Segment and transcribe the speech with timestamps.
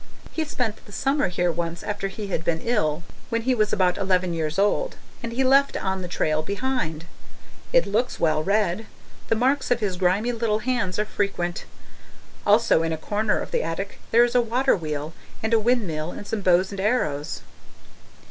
[0.31, 3.99] He spent the summer here once after he had been ill, when he was about
[3.99, 7.05] eleven years old; and he left On the Trail behind.
[7.71, 8.87] It looks well read
[9.27, 11.65] the marks of his grimy little hands are frequent!
[12.47, 16.09] Also in a corner of the attic there is a water wheel and a windmill
[16.09, 17.41] and some bows and arrows.